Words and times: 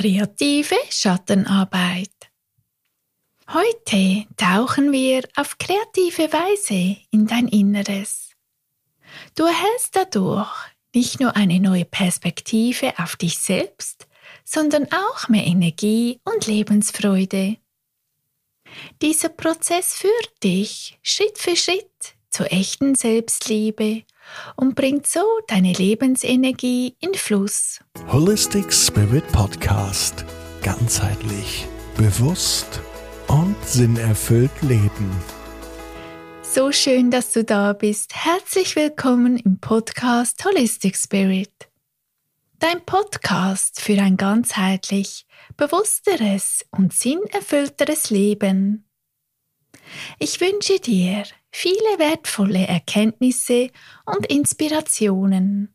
Kreative 0.00 0.76
Schattenarbeit. 0.90 2.30
Heute 3.52 4.26
tauchen 4.36 4.92
wir 4.92 5.24
auf 5.34 5.58
kreative 5.58 6.32
Weise 6.32 6.98
in 7.10 7.26
dein 7.26 7.48
Inneres. 7.48 8.30
Du 9.34 9.42
erhältst 9.42 9.96
dadurch 9.96 10.52
nicht 10.94 11.18
nur 11.18 11.34
eine 11.34 11.58
neue 11.58 11.84
Perspektive 11.84 12.96
auf 13.00 13.16
dich 13.16 13.40
selbst, 13.40 14.06
sondern 14.44 14.86
auch 14.92 15.28
mehr 15.28 15.44
Energie 15.44 16.20
und 16.22 16.46
Lebensfreude. 16.46 17.56
Dieser 19.02 19.30
Prozess 19.30 19.94
führt 19.94 20.44
dich 20.44 20.96
Schritt 21.02 21.38
für 21.38 21.56
Schritt 21.56 22.14
zur 22.30 22.52
echten 22.52 22.94
Selbstliebe 22.94 24.04
und 24.56 24.74
bringt 24.74 25.06
so 25.06 25.20
deine 25.46 25.72
Lebensenergie 25.72 26.96
in 27.00 27.14
Fluss. 27.14 27.80
Holistic 28.12 28.72
Spirit 28.72 29.26
Podcast. 29.32 30.24
Ganzheitlich, 30.62 31.66
bewusst 31.96 32.80
und 33.28 33.56
sinnerfüllt 33.64 34.62
leben. 34.62 35.10
So 36.42 36.72
schön, 36.72 37.10
dass 37.10 37.32
du 37.32 37.44
da 37.44 37.72
bist. 37.72 38.14
Herzlich 38.14 38.74
willkommen 38.74 39.36
im 39.36 39.60
Podcast 39.60 40.44
Holistic 40.44 40.96
Spirit. 40.96 41.52
Dein 42.58 42.84
Podcast 42.84 43.80
für 43.80 44.00
ein 44.00 44.16
ganzheitlich, 44.16 45.26
bewussteres 45.56 46.64
und 46.70 46.92
sinnerfüllteres 46.92 48.10
Leben. 48.10 48.88
Ich 50.18 50.40
wünsche 50.40 50.80
dir 50.80 51.22
viele 51.60 51.98
wertvolle 51.98 52.68
Erkenntnisse 52.68 53.70
und 54.06 54.26
Inspirationen. 54.26 55.74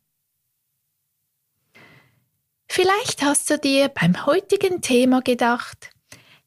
Vielleicht 2.70 3.22
hast 3.22 3.50
du 3.50 3.58
dir 3.58 3.90
beim 3.90 4.24
heutigen 4.24 4.80
Thema 4.80 5.20
gedacht, 5.20 5.90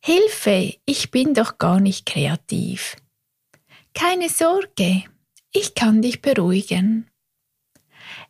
Hilfe, 0.04 0.73
ich 0.86 1.12
bin 1.12 1.35
doch 1.35 1.60
gar 1.60 1.80
nicht 1.80 2.08
kreativ. 2.08 2.96
Keine 3.93 4.30
Sorge, 4.30 5.04
ich 5.52 5.76
kann 5.76 6.02
dich 6.02 6.24
beruhigen. 6.24 7.08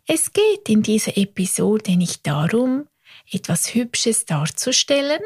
Es 0.07 0.33
geht 0.33 0.67
in 0.67 0.83
dieser 0.83 1.15
Episode 1.15 1.95
nicht 1.95 2.27
darum, 2.27 2.85
etwas 3.31 3.73
Hübsches 3.73 4.25
darzustellen, 4.25 5.21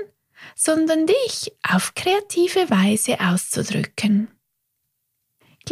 sondern 0.56 1.08
dich 1.08 1.52
auf 1.68 1.96
kreative 1.96 2.70
Weise 2.70 3.20
auszudrücken. 3.20 4.28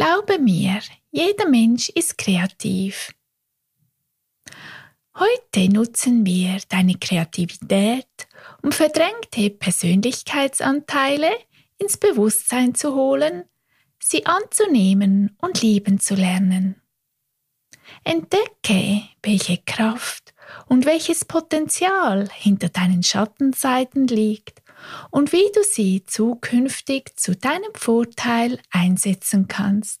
Glaube 0.00 0.38
mir, 0.38 0.80
jeder 1.10 1.46
Mensch 1.46 1.90
ist 1.90 2.16
kreativ. 2.16 3.12
Heute 5.14 5.68
nutzen 5.70 6.24
wir 6.24 6.56
deine 6.70 6.94
Kreativität, 6.94 8.08
um 8.62 8.72
verdrängte 8.72 9.50
Persönlichkeitsanteile 9.50 11.28
ins 11.76 11.98
Bewusstsein 11.98 12.74
zu 12.74 12.94
holen, 12.94 13.44
sie 14.02 14.24
anzunehmen 14.24 15.36
und 15.36 15.60
lieben 15.60 16.00
zu 16.00 16.14
lernen. 16.14 16.80
Entdecke, 18.02 19.02
welche 19.22 19.58
Kraft 19.66 20.32
und 20.64 20.86
welches 20.86 21.26
Potenzial 21.26 22.26
hinter 22.32 22.70
deinen 22.70 23.02
Schattenseiten 23.02 24.06
liegt 24.06 24.59
und 25.10 25.32
wie 25.32 25.50
du 25.54 25.62
sie 25.62 26.04
zukünftig 26.04 27.16
zu 27.16 27.36
deinem 27.36 27.72
Vorteil 27.74 28.60
einsetzen 28.70 29.48
kannst. 29.48 30.00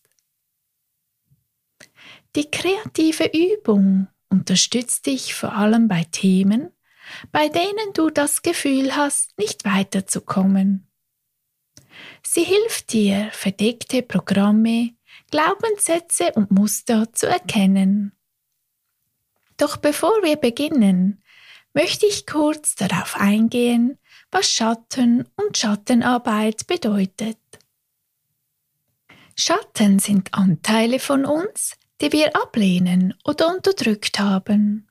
Die 2.36 2.50
kreative 2.50 3.30
Übung 3.32 4.08
unterstützt 4.28 5.06
dich 5.06 5.34
vor 5.34 5.54
allem 5.54 5.88
bei 5.88 6.04
Themen, 6.04 6.70
bei 7.32 7.48
denen 7.48 7.92
du 7.94 8.10
das 8.10 8.42
Gefühl 8.42 8.94
hast, 8.94 9.36
nicht 9.38 9.64
weiterzukommen. 9.64 10.86
Sie 12.24 12.44
hilft 12.44 12.92
dir, 12.92 13.30
verdeckte 13.32 14.02
Programme, 14.02 14.94
Glaubenssätze 15.30 16.32
und 16.34 16.50
Muster 16.50 17.12
zu 17.12 17.26
erkennen. 17.26 18.12
Doch 19.56 19.76
bevor 19.76 20.22
wir 20.22 20.36
beginnen, 20.36 21.22
möchte 21.74 22.06
ich 22.06 22.26
kurz 22.26 22.74
darauf 22.74 23.16
eingehen, 23.16 23.98
was 24.30 24.50
Schatten 24.50 25.28
und 25.36 25.56
Schattenarbeit 25.56 26.66
bedeutet. 26.66 27.38
Schatten 29.36 29.98
sind 29.98 30.34
Anteile 30.34 30.98
von 30.98 31.24
uns, 31.24 31.76
die 32.00 32.12
wir 32.12 32.36
ablehnen 32.36 33.14
oder 33.24 33.54
unterdrückt 33.54 34.18
haben. 34.18 34.88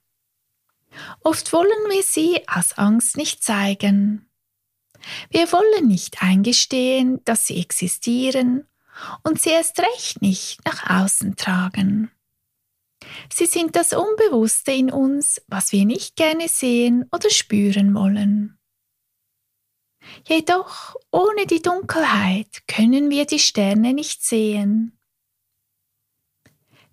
Oft 1.22 1.54
wollen 1.54 1.90
wir 1.90 2.04
sie 2.04 2.42
aus 2.48 2.78
Angst 2.78 3.16
nicht 3.18 3.44
zeigen. 3.44 4.30
Wir 5.30 5.52
wollen 5.52 5.88
nicht 5.88 6.22
eingestehen, 6.22 7.24
dass 7.26 7.48
sie 7.48 7.62
existieren 7.62 8.68
und 9.24 9.40
sie 9.40 9.52
erst 9.52 9.80
recht 9.80 10.22
nicht 10.22 10.66
nach 10.66 11.04
außen 11.04 11.36
tragen. 11.36 12.12
Sie 13.32 13.46
sind 13.46 13.76
das 13.76 13.94
Unbewusste 13.94 14.72
in 14.72 14.92
uns, 14.92 15.42
was 15.48 15.72
wir 15.72 15.86
nicht 15.86 16.16
gerne 16.16 16.50
sehen 16.50 17.06
oder 17.12 17.30
spüren 17.30 17.94
wollen. 17.96 18.59
Jedoch 20.28 20.96
ohne 21.12 21.46
die 21.46 21.62
Dunkelheit 21.62 22.68
können 22.68 23.10
wir 23.10 23.26
die 23.26 23.40
Sterne 23.40 23.94
nicht 23.94 24.24
sehen. 24.24 24.98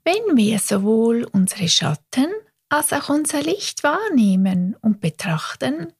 Wenn 0.04 0.36
wir 0.36 0.58
sowohl 0.58 1.24
unsere 1.32 1.68
Schatten 1.68 2.28
als 2.68 2.92
auch 2.92 3.08
unser 3.08 3.42
Licht 3.42 3.82
wahrnehmen 3.82 4.76
und 4.80 5.00
betrachten, 5.00 5.92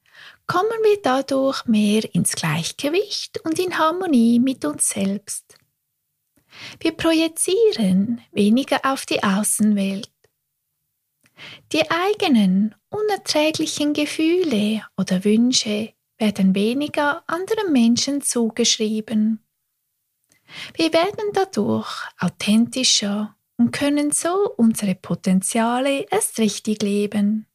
kommen 0.46 0.78
wir 0.84 1.00
dadurch 1.02 1.64
mehr 1.66 2.14
ins 2.14 2.32
Gleichgewicht 2.32 3.40
und 3.44 3.58
in 3.58 3.78
Harmonie 3.78 4.38
mit 4.38 4.64
uns 4.64 4.88
selbst. 4.88 5.56
Wir 6.80 6.92
projizieren 6.92 8.22
weniger 8.32 8.80
auf 8.84 9.06
die 9.06 9.22
Außenwelt. 9.22 10.10
Die 11.72 11.90
eigenen 11.90 12.74
unerträglichen 12.88 13.92
Gefühle 13.92 14.82
oder 14.96 15.24
Wünsche 15.24 15.92
werden 16.18 16.54
weniger 16.54 17.22
anderen 17.26 17.72
Menschen 17.72 18.22
zugeschrieben. 18.22 19.44
Wir 20.74 20.92
werden 20.92 21.30
dadurch 21.32 21.90
authentischer 22.18 23.36
und 23.56 23.72
können 23.72 24.10
so 24.12 24.50
unsere 24.56 24.94
Potenziale 24.94 26.06
erst 26.10 26.38
richtig 26.38 26.82
leben. 26.82 27.46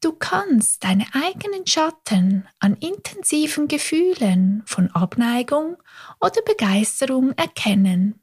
Du 0.00 0.12
kannst 0.12 0.82
deine 0.84 1.06
eigenen 1.12 1.66
Schatten 1.66 2.48
an 2.58 2.74
intensiven 2.76 3.68
Gefühlen 3.68 4.62
von 4.66 4.90
Abneigung 4.90 5.76
oder 6.20 6.42
Begeisterung 6.42 7.32
erkennen. 7.32 8.20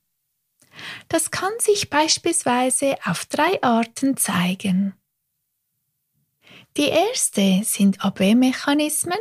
Das 1.08 1.32
kann 1.32 1.54
sich 1.60 1.90
beispielsweise 1.90 2.96
auf 3.06 3.26
drei 3.26 3.62
Arten 3.64 4.18
zeigen. 4.18 4.96
Die 6.78 6.90
erste 6.90 7.64
sind 7.64 8.06
Abwehrmechanismen, 8.06 9.18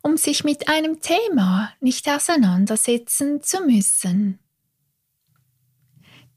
um 0.00 0.16
sich 0.16 0.42
mit 0.42 0.68
einem 0.68 1.00
Thema 1.02 1.70
nicht 1.80 2.08
auseinandersetzen 2.08 3.42
zu 3.42 3.60
müssen. 3.60 4.38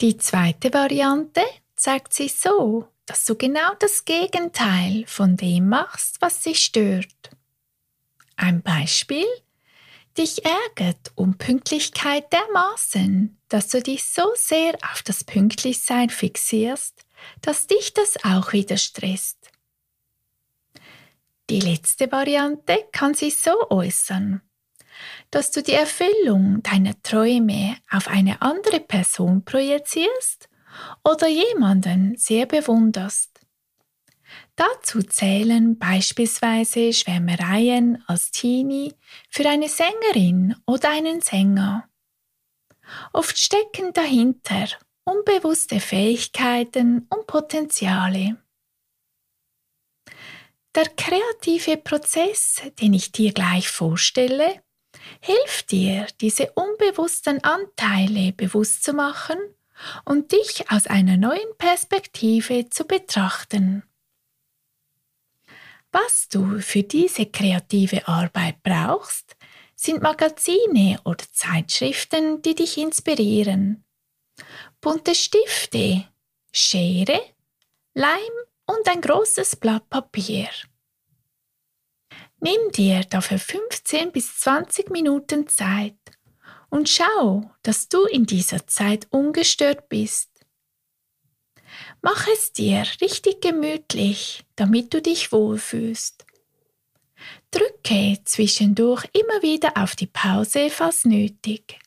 Die 0.02 0.18
zweite 0.18 0.74
Variante 0.74 1.42
zeigt 1.78 2.14
sich 2.14 2.36
so, 2.36 2.90
dass 3.06 3.24
du 3.24 3.36
genau 3.36 3.76
das 3.80 4.04
Gegenteil 4.04 5.06
von 5.08 5.38
dem 5.38 5.70
machst, 5.70 6.18
was 6.20 6.42
dich 6.42 6.60
stört. 6.60 7.30
Ein 8.36 8.62
Beispiel? 8.62 9.26
Dich 10.18 10.44
ärgert 10.44 11.14
Unpünktlichkeit 11.16 12.32
dermaßen, 12.34 13.40
dass 13.48 13.70
du 13.70 13.82
dich 13.82 14.04
so 14.04 14.32
sehr 14.36 14.78
auf 14.92 15.02
das 15.04 15.24
Pünktlichsein 15.24 16.10
fixierst, 16.10 17.06
dass 17.42 17.68
dich 17.68 17.94
das 17.94 18.18
auch 18.26 18.52
wieder 18.52 18.78
stresst. 18.78 19.52
Die 21.50 21.62
letzte 21.62 22.12
Variante 22.12 22.88
kann 22.92 23.14
sich 23.14 23.38
so 23.38 23.70
äußern, 23.70 24.42
dass 25.32 25.52
du 25.52 25.64
die 25.64 25.74
Erfüllung 25.74 26.62
deiner 26.62 27.02
Träume 27.04 27.78
auf 27.90 28.10
eine 28.10 28.42
andere 28.42 28.82
Person 28.82 29.46
projizierst 29.46 30.50
oder 31.04 31.28
jemanden 31.28 32.18
sehr 32.18 32.46
bewunderst. 32.46 33.40
Dazu 34.58 35.02
zählen 35.02 35.78
beispielsweise 35.78 36.92
Schwärmereien 36.92 38.04
als 38.08 38.32
Teenie 38.32 38.94
für 39.30 39.48
eine 39.48 39.70
Sängerin 39.70 40.56
oder 40.66 40.90
einen 40.90 41.22
Sänger. 41.22 41.88
Oft 43.14 43.38
stecken 43.38 43.94
dahinter 43.94 44.68
unbewusste 45.06 45.80
Fähigkeiten 45.80 47.08
und 47.10 47.28
Potenziale. 47.28 48.38
Der 50.78 50.90
kreative 50.90 51.78
Prozess, 51.78 52.62
den 52.80 52.94
ich 52.94 53.12
dir 53.12 53.34
gleich 53.34 53.68
vorstelle, 53.68 54.62
hilft 55.22 55.72
dir, 55.72 56.06
diese 56.22 56.52
unbewussten 56.52 57.44
Anteile 57.44 58.32
bewusst 58.34 58.84
zu 58.84 58.94
machen 58.94 59.40
und 60.06 60.32
dich 60.32 60.70
aus 60.70 60.86
einer 60.86 61.18
neuen 61.18 61.58
Perspektive 61.58 62.70
zu 62.70 62.86
betrachten. 62.86 63.90
Was 65.92 66.30
du 66.30 66.60
für 66.60 66.84
diese 66.84 67.26
kreative 67.26 68.08
Arbeit 68.08 68.62
brauchst, 68.62 69.36
sind 69.76 70.04
Magazine 70.04 71.02
oder 71.06 71.26
Zeitschriften, 71.32 72.44
die 72.44 72.54
dich 72.54 72.78
inspirieren. 72.78 73.84
Bunte 74.80 75.16
Stifte, 75.16 76.06
Schere, 76.52 77.20
Leim 77.96 78.47
und 78.68 78.88
ein 78.88 79.02
großes 79.02 79.56
Blatt 79.56 79.90
Papier. 79.90 80.50
Nimm 82.40 82.72
dir 82.72 83.02
dafür 83.06 83.40
15 83.40 84.12
bis 84.12 84.40
20 84.40 84.92
Minuten 84.92 85.48
Zeit 85.48 85.98
und 86.70 86.88
schau, 86.88 87.50
dass 87.64 87.90
du 87.90 88.06
in 88.06 88.26
dieser 88.26 88.68
Zeit 88.68 89.08
ungestört 89.10 89.90
bist. 89.90 90.30
Mach 92.02 92.28
es 92.28 92.54
dir 92.54 92.86
richtig 93.02 93.42
gemütlich, 93.42 94.46
damit 94.56 94.94
du 94.94 95.02
dich 95.02 95.32
wohlfühlst. 95.32 96.26
Drücke 97.50 98.20
zwischendurch 98.24 99.06
immer 99.14 99.42
wieder 99.42 99.78
auf 99.78 99.96
die 99.96 100.08
Pause, 100.08 100.70
falls 100.70 101.06
nötig. 101.06 101.80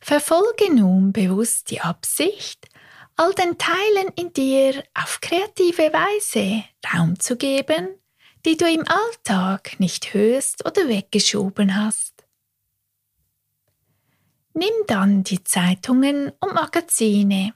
Verfolge 0.00 0.72
nun 0.74 1.12
bewusst 1.12 1.70
die 1.70 1.80
Absicht, 1.80 2.68
all 3.16 3.32
den 3.34 3.58
Teilen 3.58 4.08
in 4.16 4.32
dir 4.32 4.84
auf 4.94 5.20
kreative 5.20 5.92
Weise 5.92 6.64
Raum 6.92 7.18
zu 7.18 7.36
geben, 7.36 7.98
die 8.44 8.56
du 8.56 8.68
im 8.68 8.86
Alltag 8.86 9.80
nicht 9.80 10.14
hörst 10.14 10.64
oder 10.64 10.88
weggeschoben 10.88 11.76
hast. 11.76 12.24
Nimm 14.52 14.72
dann 14.86 15.24
die 15.24 15.42
Zeitungen 15.44 16.32
und 16.40 16.54
Magazine. 16.54 17.52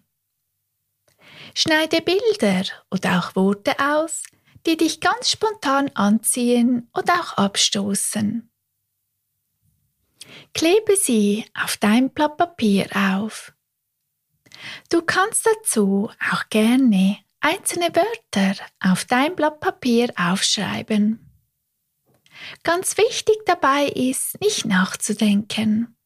Schneide 1.54 2.02
Bilder 2.02 2.64
oder 2.90 3.18
auch 3.18 3.36
Worte 3.36 3.74
aus, 3.78 4.24
die 4.66 4.76
dich 4.76 5.00
ganz 5.00 5.30
spontan 5.30 5.90
anziehen 5.94 6.90
oder 6.94 7.14
auch 7.14 7.32
abstoßen. 7.34 8.50
Klebe 10.52 10.96
sie 10.96 11.46
auf 11.54 11.76
dein 11.76 12.10
Blatt 12.10 12.36
Papier 12.36 12.88
auf. 12.94 13.52
Du 14.88 15.02
kannst 15.02 15.46
dazu 15.46 16.10
auch 16.32 16.48
gerne 16.50 17.18
einzelne 17.40 17.88
Wörter 17.94 18.62
auf 18.80 19.04
dein 19.04 19.34
Blatt 19.36 19.60
Papier 19.60 20.12
aufschreiben. 20.16 21.26
Ganz 22.62 22.96
wichtig 22.96 23.36
dabei 23.46 23.86
ist, 23.86 24.40
nicht 24.40 24.64
nachzudenken. 24.64 25.96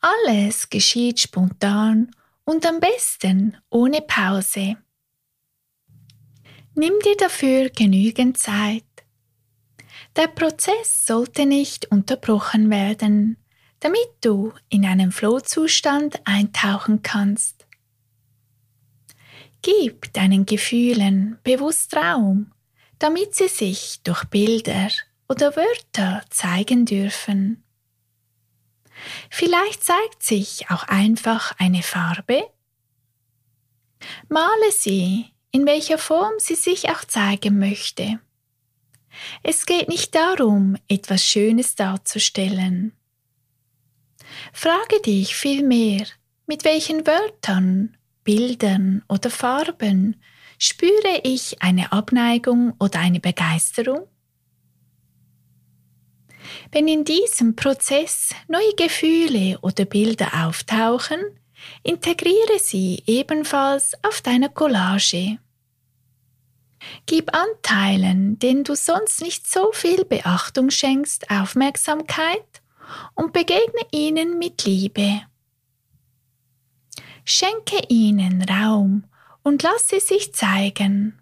Alles 0.00 0.68
geschieht 0.68 1.20
spontan 1.20 2.10
und 2.44 2.66
am 2.66 2.80
besten 2.80 3.56
ohne 3.70 4.02
Pause. 4.02 4.76
Nimm 6.74 6.92
dir 7.04 7.16
dafür 7.16 7.70
genügend 7.70 8.38
Zeit. 8.38 8.84
Der 10.16 10.28
Prozess 10.28 11.06
sollte 11.06 11.46
nicht 11.46 11.90
unterbrochen 11.90 12.70
werden, 12.70 13.36
damit 13.80 14.08
du 14.20 14.52
in 14.68 14.84
einen 14.84 15.12
Flow-Zustand 15.12 16.20
eintauchen 16.24 17.02
kannst. 17.02 17.66
Gib 19.62 20.12
deinen 20.12 20.46
Gefühlen 20.46 21.38
bewusst 21.42 21.94
Raum, 21.96 22.52
damit 22.98 23.34
sie 23.34 23.48
sich 23.48 24.00
durch 24.02 24.24
Bilder 24.24 24.88
oder 25.28 25.56
Wörter 25.56 26.24
zeigen 26.30 26.86
dürfen. 26.86 27.62
Vielleicht 29.30 29.84
zeigt 29.84 30.22
sich 30.22 30.70
auch 30.70 30.84
einfach 30.84 31.52
eine 31.58 31.82
Farbe. 31.82 32.48
Male 34.28 34.72
sie 34.72 35.26
in 35.50 35.66
welcher 35.66 35.98
Form 35.98 36.34
sie 36.38 36.54
sich 36.54 36.90
auch 36.90 37.04
zeigen 37.04 37.58
möchte. 37.58 38.20
Es 39.42 39.64
geht 39.64 39.88
nicht 39.88 40.14
darum, 40.14 40.76
etwas 40.88 41.24
Schönes 41.24 41.74
darzustellen. 41.74 42.92
Frage 44.52 45.00
dich 45.04 45.34
vielmehr, 45.34 46.06
mit 46.46 46.64
welchen 46.64 47.06
Wörtern, 47.06 47.96
Bildern 48.24 49.04
oder 49.08 49.30
Farben 49.30 50.20
spüre 50.58 51.20
ich 51.22 51.62
eine 51.62 51.92
Abneigung 51.92 52.74
oder 52.78 52.98
eine 53.00 53.20
Begeisterung? 53.20 54.08
Wenn 56.72 56.88
in 56.88 57.04
diesem 57.04 57.56
Prozess 57.56 58.30
neue 58.48 58.74
Gefühle 58.76 59.58
oder 59.62 59.84
Bilder 59.84 60.46
auftauchen, 60.46 61.20
integriere 61.82 62.58
sie 62.58 63.02
ebenfalls 63.06 63.92
auf 64.02 64.20
deiner 64.20 64.48
Collage. 64.48 65.38
Gib 67.06 67.34
Anteilen, 67.34 68.38
denen 68.38 68.64
du 68.64 68.74
sonst 68.74 69.20
nicht 69.20 69.50
so 69.50 69.72
viel 69.72 70.04
Beachtung 70.04 70.70
schenkst, 70.70 71.30
Aufmerksamkeit 71.30 72.62
und 73.14 73.32
begegne 73.32 73.86
ihnen 73.92 74.38
mit 74.38 74.64
Liebe. 74.64 75.22
Schenke 77.24 77.82
ihnen 77.88 78.42
Raum 78.42 79.04
und 79.42 79.62
lass 79.62 79.88
sie 79.88 80.00
sich 80.00 80.32
zeigen. 80.34 81.20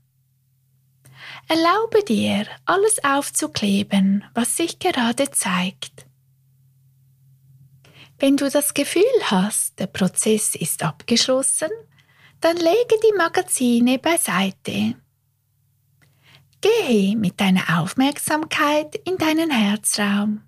Erlaube 1.48 2.02
dir, 2.04 2.46
alles 2.64 3.02
aufzukleben, 3.04 4.24
was 4.34 4.56
sich 4.56 4.78
gerade 4.78 5.30
zeigt. 5.30 6.06
Wenn 8.18 8.36
du 8.36 8.48
das 8.48 8.74
Gefühl 8.74 9.02
hast, 9.24 9.78
der 9.78 9.86
Prozess 9.86 10.54
ist 10.54 10.82
abgeschlossen, 10.82 11.70
dann 12.40 12.56
lege 12.56 12.96
die 13.02 13.16
Magazine 13.16 13.98
beiseite. 13.98 14.94
Gehe 16.60 17.16
mit 17.16 17.40
deiner 17.40 17.80
Aufmerksamkeit 17.80 18.94
in 19.04 19.18
deinen 19.18 19.50
Herzraum. 19.50 20.42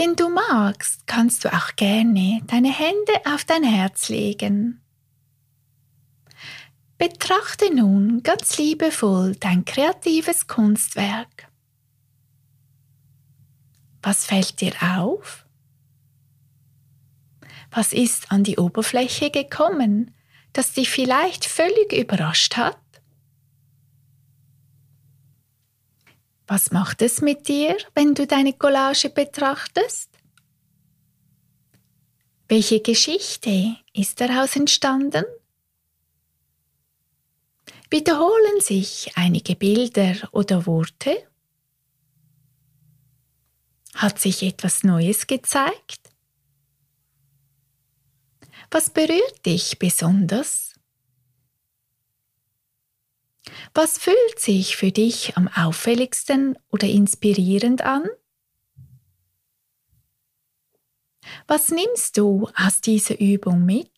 Wenn 0.00 0.16
du 0.16 0.30
magst, 0.30 1.06
kannst 1.06 1.44
du 1.44 1.52
auch 1.52 1.76
gerne 1.76 2.40
deine 2.46 2.72
Hände 2.72 3.12
auf 3.26 3.44
dein 3.44 3.62
Herz 3.62 4.08
legen. 4.08 4.80
Betrachte 6.96 7.74
nun 7.74 8.22
ganz 8.22 8.56
liebevoll 8.56 9.36
dein 9.36 9.66
kreatives 9.66 10.46
Kunstwerk. 10.46 11.48
Was 14.02 14.24
fällt 14.24 14.62
dir 14.62 14.72
auf? 14.80 15.44
Was 17.70 17.92
ist 17.92 18.32
an 18.32 18.42
die 18.42 18.56
Oberfläche 18.56 19.30
gekommen, 19.30 20.14
das 20.54 20.72
dich 20.72 20.88
vielleicht 20.88 21.44
völlig 21.44 21.92
überrascht 21.92 22.56
hat? 22.56 22.79
Was 26.50 26.72
macht 26.72 27.00
es 27.00 27.20
mit 27.20 27.46
dir, 27.46 27.76
wenn 27.94 28.12
du 28.12 28.26
deine 28.26 28.52
Collage 28.52 29.08
betrachtest? 29.08 30.10
Welche 32.48 32.80
Geschichte 32.80 33.76
ist 33.92 34.20
daraus 34.20 34.56
entstanden? 34.56 35.24
Wiederholen 37.88 38.60
sich 38.60 39.12
einige 39.14 39.54
Bilder 39.54 40.16
oder 40.32 40.66
Worte? 40.66 41.24
Hat 43.94 44.18
sich 44.18 44.42
etwas 44.42 44.82
Neues 44.82 45.28
gezeigt? 45.28 46.10
Was 48.72 48.90
berührt 48.90 49.46
dich 49.46 49.78
besonders? 49.78 50.69
Was 53.74 53.98
fühlt 53.98 54.38
sich 54.38 54.76
für 54.76 54.92
dich 54.92 55.36
am 55.36 55.48
auffälligsten 55.48 56.58
oder 56.70 56.88
inspirierend 56.88 57.82
an? 57.82 58.08
Was 61.46 61.70
nimmst 61.70 62.16
du 62.16 62.48
aus 62.56 62.80
dieser 62.80 63.18
Übung 63.20 63.64
mit? 63.64 63.90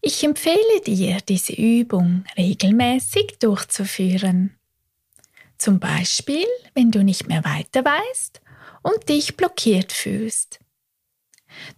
Ich 0.00 0.22
empfehle 0.22 0.80
dir, 0.86 1.18
diese 1.20 1.52
Übung 1.52 2.24
regelmäßig 2.36 3.38
durchzuführen. 3.40 4.56
Zum 5.58 5.80
Beispiel, 5.80 6.46
wenn 6.74 6.90
du 6.90 7.02
nicht 7.02 7.26
mehr 7.26 7.44
weiter 7.44 7.84
weißt 7.84 8.40
und 8.82 9.08
dich 9.08 9.36
blockiert 9.36 9.92
fühlst. 9.92 10.60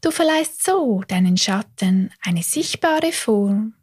Du 0.01 0.11
verleihst 0.11 0.65
so 0.65 1.03
deinen 1.07 1.37
Schatten 1.37 2.13
eine 2.21 2.43
sichtbare 2.43 3.13
Form 3.13 3.78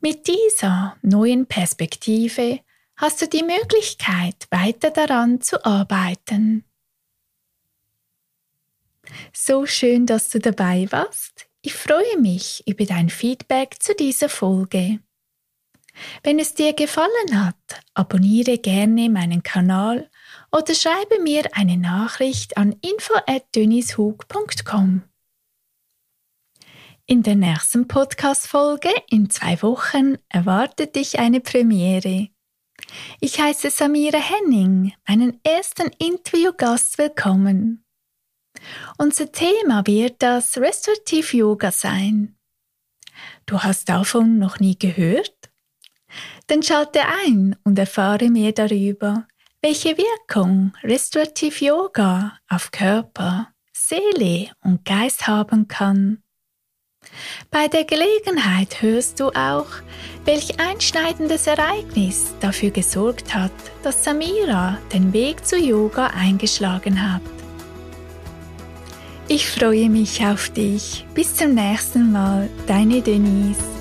mit 0.00 0.26
dieser 0.26 0.96
neuen 1.02 1.46
Perspektive 1.46 2.60
hast 2.96 3.22
du 3.22 3.28
die 3.28 3.42
Möglichkeit, 3.42 4.46
weiter 4.50 4.90
daran 4.90 5.40
zu 5.40 5.64
arbeiten. 5.64 6.64
So 9.32 9.66
schön, 9.66 10.06
dass 10.06 10.28
du 10.28 10.38
dabei 10.38 10.86
warst. 10.90 11.46
Ich 11.62 11.74
freue 11.74 12.18
mich 12.18 12.62
über 12.66 12.84
dein 12.84 13.10
Feedback 13.10 13.82
zu 13.82 13.94
dieser 13.94 14.28
Folge. 14.28 15.00
Wenn 16.22 16.38
es 16.38 16.54
dir 16.54 16.72
gefallen 16.72 17.44
hat, 17.44 17.82
abonniere 17.94 18.58
gerne 18.58 19.10
meinen 19.10 19.42
Kanal 19.42 20.08
oder 20.52 20.72
schreibe 20.74 21.18
mir 21.20 21.48
eine 21.52 21.76
Nachricht 21.76 22.56
an 22.56 22.76
info@dönishug.com. 22.80 25.09
In 27.10 27.24
der 27.24 27.34
nächsten 27.34 27.88
Podcast-Folge 27.88 28.90
in 29.10 29.30
zwei 29.30 29.60
Wochen 29.62 30.16
erwartet 30.28 30.94
dich 30.94 31.18
eine 31.18 31.40
Premiere. 31.40 32.28
Ich 33.20 33.40
heiße 33.40 33.68
Samira 33.68 34.18
Henning, 34.18 34.92
meinen 35.08 35.40
ersten 35.42 35.90
Interviewgast 35.98 36.98
willkommen. 36.98 37.84
Unser 38.96 39.32
Thema 39.32 39.84
wird 39.88 40.22
das 40.22 40.56
Restorative 40.56 41.36
Yoga 41.36 41.72
sein. 41.72 42.38
Du 43.44 43.58
hast 43.58 43.88
davon 43.88 44.38
noch 44.38 44.60
nie 44.60 44.78
gehört? 44.78 45.50
Dann 46.46 46.62
schalte 46.62 47.00
ein 47.24 47.56
und 47.64 47.76
erfahre 47.76 48.30
mehr 48.30 48.52
darüber, 48.52 49.26
welche 49.62 49.98
Wirkung 49.98 50.74
Restorative 50.84 51.64
Yoga 51.64 52.38
auf 52.48 52.70
Körper, 52.70 53.52
Seele 53.72 54.52
und 54.62 54.84
Geist 54.84 55.26
haben 55.26 55.66
kann. 55.66 56.22
Bei 57.50 57.68
der 57.68 57.84
Gelegenheit 57.84 58.82
hörst 58.82 59.20
du 59.20 59.28
auch, 59.28 59.66
welch 60.24 60.60
einschneidendes 60.60 61.46
Ereignis 61.46 62.34
dafür 62.40 62.70
gesorgt 62.70 63.34
hat, 63.34 63.52
dass 63.82 64.04
Samira 64.04 64.78
den 64.92 65.12
Weg 65.12 65.44
zu 65.46 65.56
Yoga 65.56 66.08
eingeschlagen 66.08 67.12
hat. 67.12 67.22
Ich 69.28 69.48
freue 69.48 69.88
mich 69.88 70.24
auf 70.24 70.48
dich. 70.50 71.06
Bis 71.14 71.36
zum 71.36 71.54
nächsten 71.54 72.10
Mal, 72.10 72.48
deine 72.66 73.00
Denise. 73.00 73.79